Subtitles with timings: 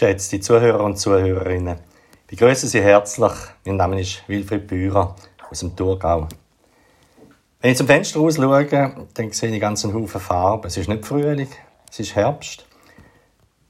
[0.00, 1.76] Geschätzte Zuhörer und Zuhörerinnen,
[2.22, 3.32] ich begrüße Sie herzlich.
[3.66, 5.16] Mein Name ist Wilfried Bührer
[5.50, 6.28] aus dem Thurgau.
[7.60, 10.68] Wenn ich zum Fenster raus schaue, dann sehe ich einen Haufen Farben.
[10.68, 11.48] Es ist nicht Frühling,
[11.90, 12.60] es ist Herbst.
[12.60, 13.02] Die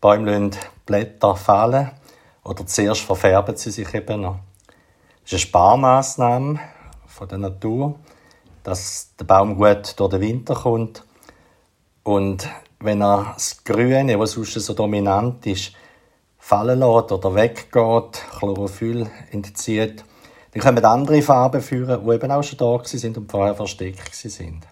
[0.03, 1.93] Bäume lassen Blätter fallen
[2.45, 4.41] oder zuerst verfärben sie sich eben noch.
[5.25, 6.61] Es ist eine Sparmaßnahme
[7.07, 7.95] von der Natur,
[8.65, 11.07] dass der Baum gut durch den Winter kommt.
[12.03, 12.47] Und
[12.81, 15.73] wenn er das Grüne, was sonst so dominant ist,
[16.49, 20.03] fallen lässt oder weggeht, Chlorophyll entzieht,
[20.53, 24.67] dann kommen andere Farben führen, die eben auch schon da sind und vorher versteckt sind.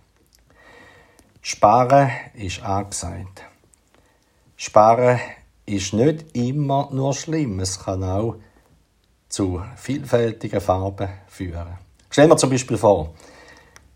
[1.42, 3.45] Sparen ist angesagt.
[4.56, 5.20] Sparen
[5.66, 7.60] ist nicht immer nur schlimm.
[7.60, 8.37] Es kann auch
[9.29, 11.77] zu vielfältigen Farben führen.
[12.09, 13.12] Stellen wir zum Beispiel vor,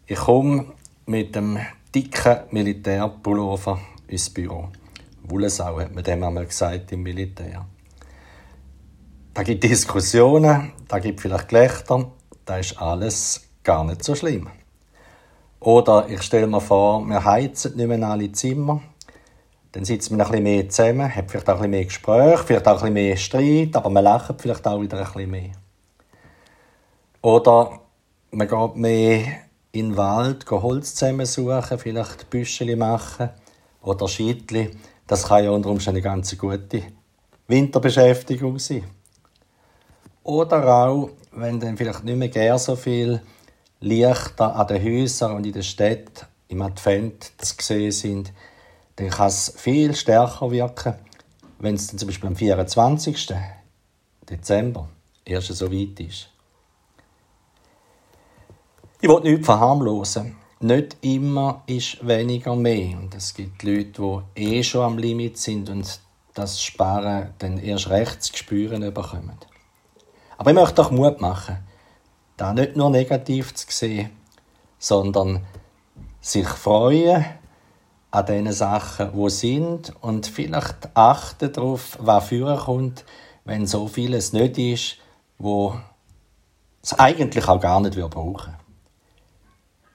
[0.07, 0.67] ich komme
[1.07, 1.59] mit dem
[1.95, 4.69] dicken Militärpullover ins Büro.
[5.31, 7.65] Wollensau hat man dem einmal gesagt im Militär.
[9.33, 12.11] Da gibt Diskussionen, da gibt vielleicht Gelächter,
[12.45, 14.49] da ist alles gar nicht so schlimm.
[15.61, 18.83] Oder ich stelle mir vor, wir heizen nicht mehr alle Zimmer.
[19.73, 22.67] Dann sitzt man ein bisschen mehr zusammen, hat vielleicht auch ein bisschen mehr Gespräch, vielleicht
[22.67, 25.53] auch ein bisschen mehr Streit, aber man lacht vielleicht auch wieder ein bisschen mehr.
[27.23, 27.81] Oder
[28.33, 29.25] man geht mehr
[29.73, 33.31] in den Wald, Holz zusammensuchen, vielleicht Büscheli machen
[33.83, 34.71] oder Schiedli.
[35.11, 36.85] Das kann ja unter Umständen eine ganz gute
[37.49, 38.85] Winterbeschäftigung sein.
[40.23, 43.21] Oder auch, wenn dann vielleicht nicht mehr gern so viel
[43.81, 48.33] Lichter an den Häusern und in den Städten im Advent zu sehen sind,
[48.95, 50.95] dann kann es viel stärker wirken,
[51.59, 53.35] wenn es dann zum Beispiel am 24.
[54.31, 54.91] Dezember
[55.25, 56.29] erst so weit ist.
[59.01, 60.37] Ich will nichts verharmlosen.
[60.63, 62.99] Nicht immer ist weniger mehr.
[62.99, 66.01] Und es gibt Leute, die eh schon am Limit sind und
[66.35, 69.39] das Sparen dann erst recht zu spüren bekommen.
[70.37, 71.61] Aber ich möchte doch Mut machen,
[72.37, 74.11] da nicht nur negativ zu sehen,
[74.79, 75.47] sondern
[76.21, 77.25] sich freuen
[78.11, 83.07] an den Sachen, wo sind und vielleicht achten darauf, was vorkommt,
[83.47, 84.99] wenn so vieles nicht ist,
[85.39, 85.81] wo
[86.83, 88.60] es eigentlich auch gar nicht brauchen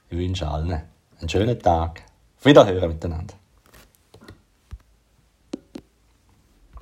[0.08, 0.82] Ich wünsche allen
[1.20, 2.02] einen schönen Tag.
[2.38, 3.34] Auf Wiederhören miteinander.